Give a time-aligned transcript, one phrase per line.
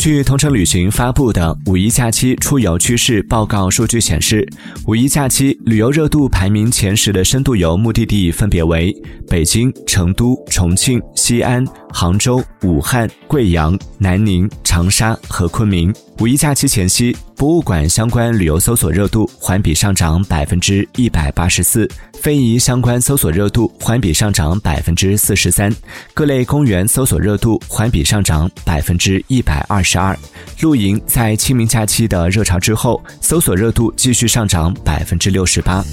[0.00, 4.48] 据同程旅行发布的五一假期出游趋势报告数据显示，
[4.86, 8.96] 五一假期旅游热度排名前十的深度游目的地分别为
[9.28, 15.94] 北京、成都、重庆、西安、杭州、武汉、贵阳、南宁、长沙和昆明。
[16.18, 25.70] 五一假期前夕，博物馆相关旅游搜索热度环比上涨百分之一百八十四，非遗相关搜索热度环比上涨百分之四十三，
[26.14, 29.89] 各类公园搜索热度环比上涨百分之一百二十。
[29.90, 30.16] 十二，
[30.60, 35.84] 露营在清明假期的热潮之后，搜索热度继续上涨百分之六十八。